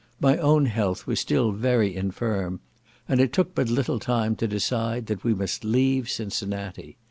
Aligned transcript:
My 0.19 0.35
own 0.39 0.65
health 0.65 1.05
was 1.05 1.19
still 1.19 1.51
very 1.51 1.95
infirm, 1.95 2.59
and 3.07 3.21
it 3.21 3.31
took 3.31 3.53
but 3.53 3.69
little 3.69 3.99
time 3.99 4.35
to 4.37 4.47
decide 4.47 5.05
that 5.05 5.23
we 5.23 5.35
must 5.35 5.63
leave 5.63 6.09
Cincinnati. 6.09 6.97